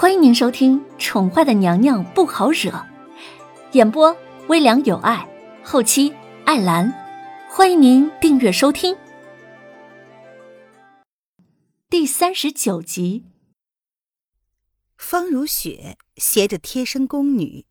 [0.00, 2.70] 欢迎您收听《宠坏的娘娘不好惹》，
[3.72, 5.28] 演播微凉有爱，
[5.64, 6.14] 后期
[6.44, 6.94] 艾兰。
[7.50, 8.96] 欢迎您订阅收听。
[11.90, 13.24] 第三十九集，
[14.96, 17.66] 方如雪携着贴身宫女，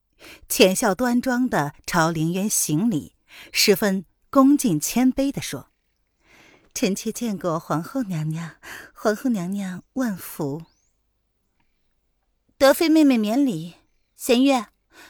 [0.49, 3.13] 浅笑端庄的朝凌渊行礼，
[3.53, 5.69] 十分恭敬谦卑的说
[6.75, 8.55] ：“臣妾见过皇后娘娘，
[8.93, 10.63] 皇后娘娘万福。”
[12.59, 13.75] 德妃妹妹免礼，
[14.15, 14.65] 弦月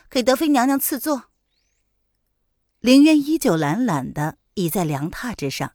[0.09, 1.31] 给德妃娘娘赐座。
[2.81, 5.71] 凌渊依旧懒懒的倚在凉榻之上，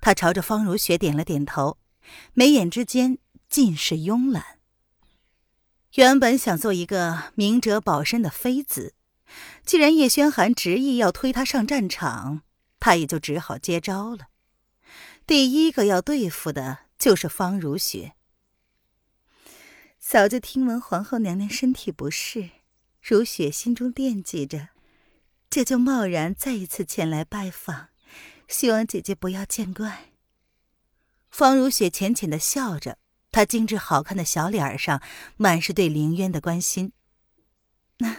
[0.00, 1.78] 他朝着方如雪点了点头，
[2.32, 4.58] 眉眼之间尽是慵懒。
[5.94, 8.94] 原本想做一个明哲保身的妃子，
[9.64, 12.42] 既然叶轩寒执意要推她上战场，
[12.80, 14.26] 他也就只好接招了。
[15.24, 18.15] 第一个要对付的就是方如雪。
[20.08, 22.50] 早就听闻皇后娘娘身体不适，
[23.02, 24.68] 如雪心中惦记着，
[25.50, 27.88] 这就贸然再一次前来拜访，
[28.46, 30.12] 希望姐姐不要见怪。
[31.28, 32.98] 方如雪浅浅的笑着，
[33.32, 35.02] 她精致好看的小脸上
[35.36, 36.92] 满是对凌渊的关心。
[37.98, 38.18] 那，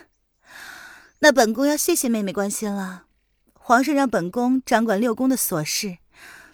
[1.20, 3.06] 那本宫要谢谢妹妹关心了。
[3.54, 6.00] 皇上让本宫掌管六宫的琐事，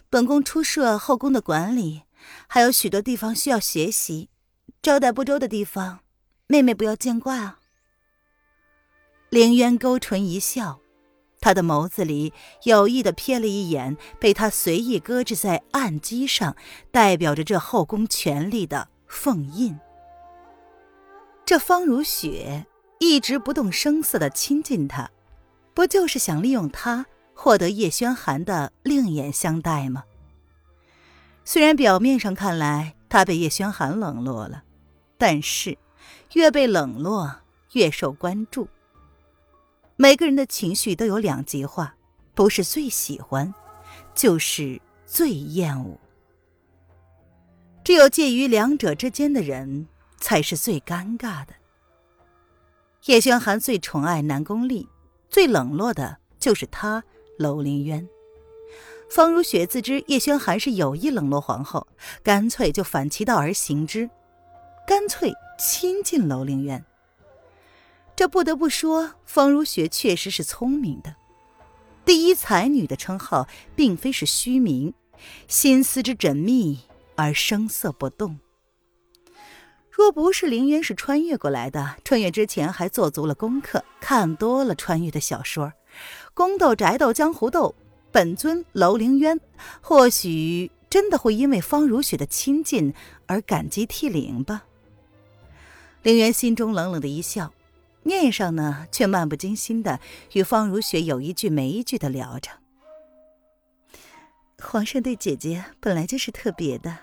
[0.08, 2.04] 本宫出设后宫的管理，
[2.46, 4.28] 还有许多地方需要学习。
[4.84, 6.00] 招待不周的地方，
[6.46, 7.58] 妹妹不要见怪啊。
[9.30, 10.78] 凌渊勾唇一笑，
[11.40, 16.54] 他的眸子里有意的瞥了一眼被他随意搁置在案几上，
[16.90, 19.74] 代表着这后宫权力的凤印。
[21.46, 22.66] 这方如雪
[22.98, 25.10] 一直不动声色的亲近他，
[25.72, 30.04] 不就是想利用他获得叶轩寒的另眼相待吗？
[31.42, 34.64] 虽然表面上看来，他被叶轩寒冷落了。
[35.16, 35.76] 但是，
[36.34, 37.40] 越被冷落，
[37.72, 38.68] 越受关注。
[39.96, 41.94] 每个人的情绪都有两极化，
[42.34, 43.54] 不是最喜欢，
[44.14, 45.98] 就是最厌恶。
[47.84, 49.86] 只有介于两者之间的人，
[50.18, 51.54] 才是最尴尬的。
[53.04, 54.88] 叶轩寒最宠爱南宫丽，
[55.28, 57.04] 最冷落的就是他
[57.38, 58.08] 楼凌渊。
[59.10, 61.86] 方如雪自知叶轩寒是有意冷落皇后，
[62.22, 64.08] 干脆就反其道而行之。
[64.86, 66.84] 干脆亲近楼凌渊。
[68.14, 71.16] 这不得不说，方如雪确实是聪明的。
[72.04, 74.92] 第一才女的称号并非是虚名，
[75.48, 76.80] 心思之缜密
[77.16, 78.38] 而声色不动。
[79.90, 85.72] 若不是凌渊是穿越过来的，穿越之前还做足了功课，看多了穿越的小说，
[86.34, 87.74] 宫斗、宅斗、江湖斗，
[88.12, 89.40] 本尊楼凌渊
[89.80, 92.92] 或许真的会因为方如雪的亲近
[93.26, 94.64] 而感激涕零吧。
[96.04, 97.50] 凌渊心中冷冷的一笑，
[98.02, 99.98] 面上呢却漫不经心的
[100.34, 102.50] 与方如雪有一句没一句的聊着。
[104.58, 106.98] 皇上对姐姐本来就是特别的，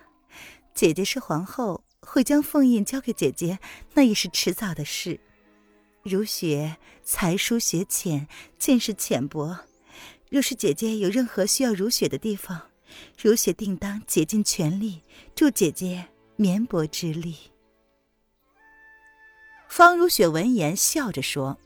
[0.76, 3.58] 姐姐是皇后，会将凤印交给姐姐，
[3.96, 5.20] 那也是迟早的事。
[6.04, 8.28] 如雪才疏学浅，
[8.60, 9.58] 见识浅薄，
[10.30, 12.62] 若是姐姐有任何需要如雪的地方，
[13.20, 15.02] 如雪定当竭尽全力
[15.34, 17.51] 助姐姐绵薄之力。
[19.72, 21.58] 方如雪闻言，笑着说：“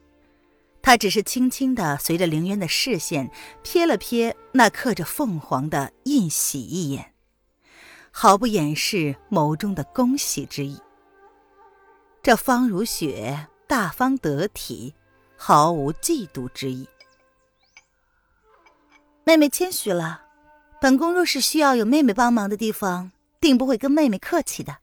[0.83, 3.31] 她只是轻轻的随着凌渊的视线
[3.63, 7.15] 瞥了瞥那刻着凤凰的印玺一眼，
[8.11, 10.79] 毫不掩饰眸中的恭喜之意。
[12.21, 14.93] 这方如雪大方得体，
[15.35, 16.87] 毫无嫉妒之意。
[19.23, 20.21] 妹妹谦虚了，
[20.79, 23.11] 本宫若是需要有妹妹帮忙的地方，
[23.41, 24.77] 定不会跟妹妹客气的。”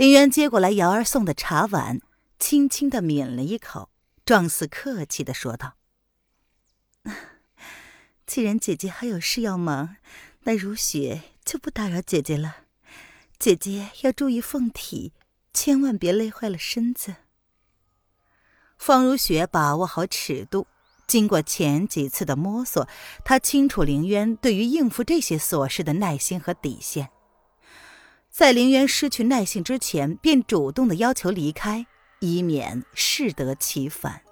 [0.00, 2.00] 林渊接过来瑶儿送的茶碗，
[2.38, 3.90] 轻轻的抿了一口，
[4.24, 5.74] 状似客气的说道
[8.24, 9.96] ：“既然姐姐还有事要忙，
[10.44, 12.64] 那如雪就不打扰姐姐了。
[13.38, 15.12] 姐姐要注意凤体，
[15.52, 17.16] 千万别累坏了身子。”
[18.80, 20.66] 方如雪把握好尺度，
[21.06, 22.88] 经过前几次的摸索，
[23.22, 27.10] 她清楚林渊对于应付这些琐事的耐心和底线。
[28.40, 31.84] 在凌渊失去耐性之前，便主动的要求离开，
[32.20, 34.22] 以免适得其反。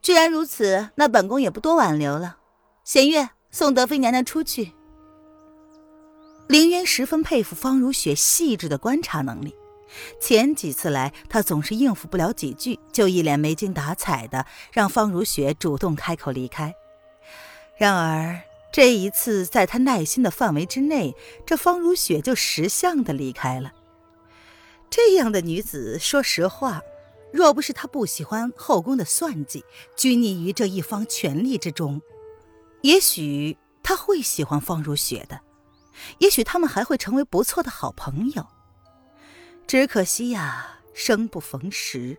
[0.00, 2.38] 既然如此，那本宫也不多挽留了。
[2.82, 4.72] 弦月，送德妃娘娘出去。
[6.48, 9.54] 凌渊十分佩服方如雪细致的观察能力。
[10.18, 16.74] 前几次来，他总是应付不了几句，就一脸没精打采的让方如雪主动开口离开。
[17.76, 18.40] 然而。
[18.72, 21.14] 这一次，在他耐心的范围之内，
[21.44, 23.74] 这方如雪就识相的离开了。
[24.88, 26.80] 这样的女子，说实话，
[27.30, 29.62] 若不是她不喜欢后宫的算计，
[29.94, 32.00] 拘泥于这一方权力之中，
[32.80, 35.40] 也许她会喜欢方如雪的，
[36.18, 38.46] 也许他们还会成为不错的好朋友。
[39.66, 42.18] 只可惜呀，生不逢时，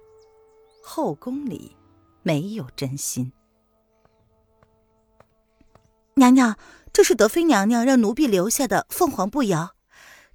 [0.84, 1.76] 后宫里
[2.22, 3.32] 没有真心。
[6.16, 6.58] 娘娘，
[6.92, 9.76] 这是德妃娘娘让奴婢留下的凤凰步摇。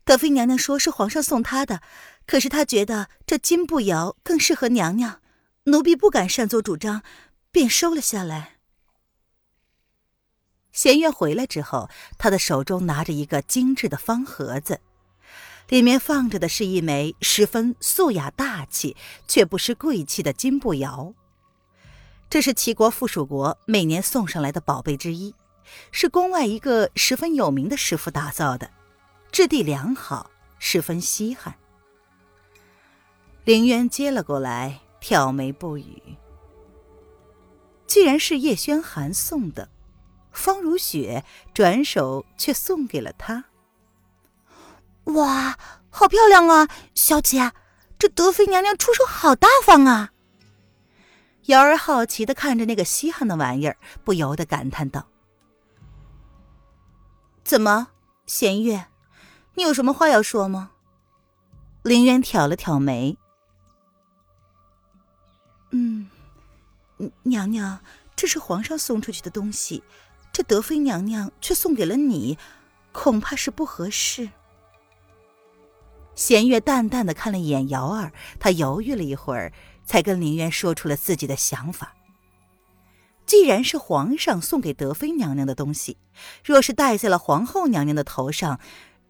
[0.04, 1.82] 德妃娘娘说是皇上送她的，
[2.26, 5.20] 可是她觉得这金步摇更适合娘娘，
[5.64, 7.02] 奴婢不敢擅作主张，
[7.52, 8.56] 便收了下来。
[10.72, 14.80] 弦月回来之后，她的手中拿着一个精致的方盒子，
[15.69, 18.96] 里面放着的是一枚十分素雅大气
[19.28, 21.14] 却不失贵气的金步摇。
[22.30, 25.34] 这是齐国附属国每年送上来的宝贝之一，
[25.91, 28.70] 是宫外一个十分有名的师傅打造的。
[29.31, 31.55] 质地良好，十分稀罕。
[33.44, 36.17] 凌渊接了过来，挑眉不语。
[37.87, 39.69] 既然是叶轩寒送的，
[40.32, 41.25] 方如雪
[41.55, 43.44] 转手却送给了他。
[45.05, 47.53] 哇，好漂亮啊，小姐，
[47.99, 50.12] 这德妃娘娘出手好大方啊！
[51.47, 55.09] 瑶儿好奇的看着那个稀罕的玩意儿，不由得感叹道
[57.49, 57.89] ：“怎么，
[58.27, 58.89] 弦月？”
[59.56, 60.73] 你有什么话要说吗？
[61.83, 63.17] 林渊挑了挑眉。
[65.71, 66.11] 嗯，
[67.23, 67.81] 娘娘，
[68.15, 69.83] 这是皇上送出去的东西，
[70.31, 72.37] 这德妃娘娘却送给了你，
[72.93, 74.29] 恐怕是不合适。
[76.15, 79.55] 弦月淡淡的看了一眼瑶儿，她犹豫了一会儿，
[79.87, 81.95] 才跟林渊说出了自己的想法。
[83.28, 85.98] 既然是皇上送给德妃娘娘的东西，
[86.42, 88.58] 若是戴在了皇后娘娘的头上，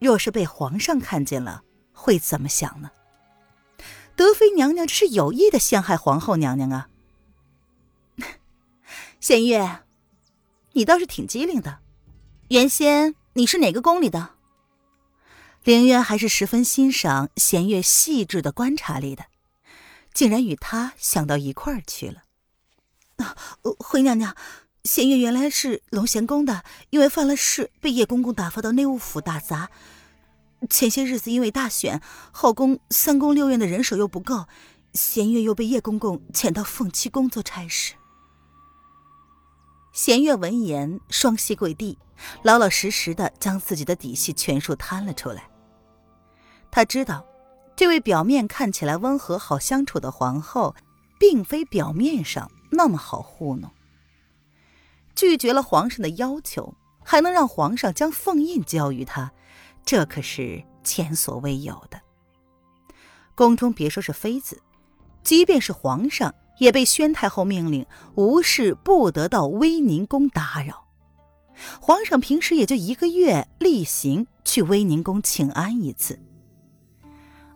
[0.00, 1.62] 若是被皇上看见了，
[1.92, 2.90] 会怎么想呢？
[4.16, 6.88] 德妃娘娘这是有意的陷害皇后娘娘啊！
[9.20, 9.84] 弦月，
[10.72, 11.78] 你倒是挺机灵的。
[12.48, 14.30] 原先你是哪个宫里的？
[15.62, 19.26] 凌渊还是十分欣赏弦月细致的观察力的，
[20.12, 22.24] 竟然与他想到一块儿去了。
[23.98, 24.36] 回娘娘。
[24.84, 29.70] 弦月原来是龙贤宫的，因为犯了事，被叶公公打发到内务府打杂。
[30.70, 32.00] 前些日子因为大选，
[32.30, 34.46] 后宫三宫六院的人手又不够，
[34.92, 37.94] 弦月又被叶公公遣到凤栖宫做差事。
[39.92, 41.98] 弦月闻言，双膝跪地，
[42.44, 45.50] 老老实实的将自己的底细全数摊了出来。
[46.70, 47.26] 他知道，
[47.74, 50.76] 这位表面看起来温和好相处的皇后，
[51.18, 53.68] 并非表面上那么好糊弄。
[55.18, 56.72] 拒绝了皇上的要求，
[57.04, 59.32] 还能让皇上将凤印交于他，
[59.84, 62.00] 这可是前所未有的。
[63.34, 64.62] 宫中别说是妃子，
[65.24, 67.84] 即便是皇上，也被宣太后命令
[68.14, 70.86] 无事不得到威宁宫打扰。
[71.80, 76.20] 皇上平时也就一个月例行去威宁宫请安一次，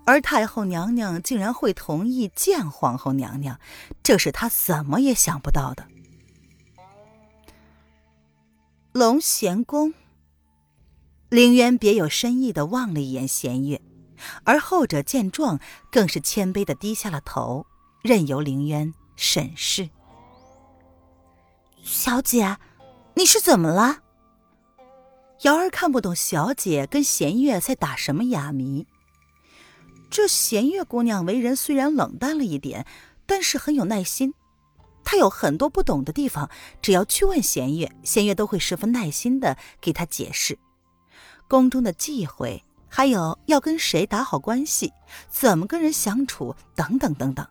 [0.05, 3.61] 而太后娘娘竟然会同意见皇后娘娘，
[4.03, 5.87] 这是他怎么也想不到的。
[8.93, 9.95] 龙贤宫，
[11.31, 13.81] 凌渊别有深意的望了一眼弦月，
[14.45, 15.59] 而后者见状，
[15.91, 17.65] 更是谦卑的低下了头，
[18.03, 19.89] 任由凌渊审视。
[21.83, 22.59] 小姐，
[23.15, 24.01] 你是怎么了？
[25.41, 28.87] 瑶儿看不懂小姐跟弦月在打什么哑谜。
[30.11, 32.87] 这弦月姑娘为人虽然冷淡了一点，
[33.25, 34.35] 但是很有耐心。
[35.05, 40.59] 他有很多不懂的地方，只要去问弦月，弦月都会十分耐心的给他解释。
[41.49, 44.93] 宫中的忌讳，还有要跟谁打好关系，
[45.29, 47.47] 怎么跟人相处，等等等等。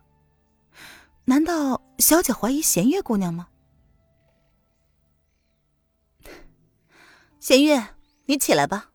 [1.24, 3.48] 难道小姐怀疑弦月姑娘吗？
[7.38, 7.94] 弦月，
[8.26, 8.90] 你起来吧。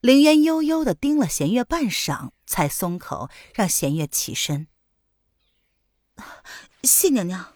[0.00, 4.66] 凌渊悠悠的盯了弦月半晌，才松口，让弦月起身。
[6.82, 7.54] 谢娘娘。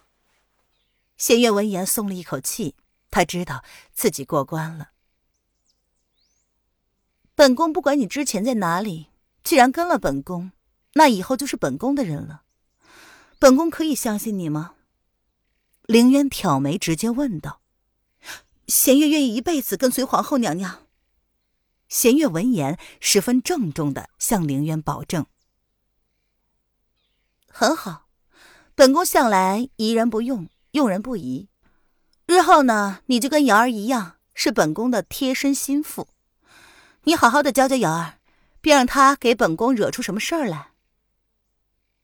[1.16, 2.76] 弦月闻言松了一口气，
[3.10, 4.90] 他知道自己过关了。
[7.34, 9.08] 本宫不管你之前在哪里，
[9.42, 10.52] 既然跟了本宫，
[10.94, 12.44] 那以后就是本宫的人了。
[13.38, 14.74] 本宫可以相信你吗？
[15.82, 17.60] 凌渊挑眉，直接问道
[18.66, 20.86] ：“弦月愿意一辈子跟随皇后娘娘。”
[21.88, 25.26] 弦月闻言，十分郑重的向凌渊保证
[27.48, 28.05] ：“很好。”
[28.76, 31.48] 本宫向来疑人不用，用人不疑。
[32.26, 36.08] 日后呢，你就跟瑶儿一样，是本宫的贴身心腹。
[37.04, 38.18] 你好好的教教瑶儿，
[38.60, 40.72] 别让他给本宫惹出什么事儿来。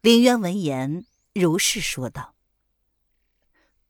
[0.00, 2.34] 林渊闻言如是说道：“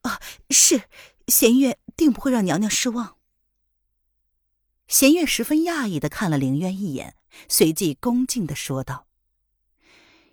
[0.03, 0.21] 啊，
[0.51, 0.83] 是，
[1.29, 3.17] 弦月定不会让娘娘失望。”
[4.89, 7.15] 弦月十分讶异的看了凌渊一眼，
[7.49, 9.07] 随即恭敬的说道：“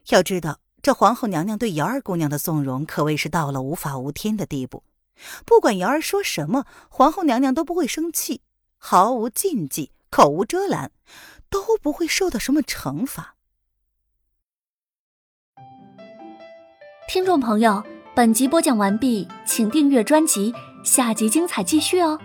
[0.09, 4.81] 要知道，这皇后娘娘对瑶儿姑娘的纵容可谓是到了无法无天的地步。
[5.45, 8.41] 不管瑶儿说什么，皇后娘娘都不会生气，
[8.79, 10.89] 毫无禁忌，口无遮拦，
[11.47, 13.35] 都不会受到什么惩罚。”
[17.07, 17.83] 听众朋友，
[18.15, 20.51] 本集播讲完毕，请订阅专辑，
[20.83, 22.19] 下集精彩继续哦。